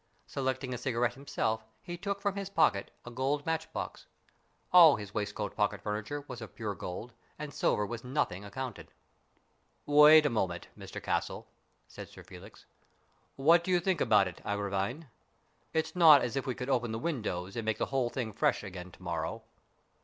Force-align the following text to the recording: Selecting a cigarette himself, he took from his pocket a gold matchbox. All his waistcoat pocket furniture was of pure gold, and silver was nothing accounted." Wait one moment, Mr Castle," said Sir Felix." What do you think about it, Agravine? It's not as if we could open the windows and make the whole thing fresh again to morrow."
Selecting 0.25 0.73
a 0.73 0.79
cigarette 0.79 1.13
himself, 1.13 1.63
he 1.83 1.95
took 1.95 2.21
from 2.21 2.35
his 2.35 2.49
pocket 2.49 2.89
a 3.05 3.11
gold 3.11 3.45
matchbox. 3.45 4.07
All 4.73 4.95
his 4.95 5.13
waistcoat 5.13 5.55
pocket 5.55 5.79
furniture 5.79 6.25
was 6.27 6.41
of 6.41 6.55
pure 6.55 6.73
gold, 6.73 7.13
and 7.37 7.53
silver 7.53 7.85
was 7.85 8.03
nothing 8.03 8.43
accounted." 8.43 8.87
Wait 9.85 10.23
one 10.25 10.33
moment, 10.33 10.69
Mr 10.75 11.03
Castle," 11.03 11.45
said 11.87 12.09
Sir 12.09 12.23
Felix." 12.23 12.65
What 13.35 13.63
do 13.63 13.69
you 13.69 13.79
think 13.79 14.01
about 14.01 14.27
it, 14.27 14.41
Agravine? 14.43 15.05
It's 15.71 15.95
not 15.95 16.23
as 16.23 16.35
if 16.35 16.47
we 16.47 16.55
could 16.55 16.67
open 16.67 16.91
the 16.91 16.97
windows 16.97 17.55
and 17.55 17.63
make 17.63 17.77
the 17.77 17.85
whole 17.93 18.09
thing 18.09 18.33
fresh 18.33 18.63
again 18.63 18.91
to 18.93 19.03
morrow." 19.03 19.43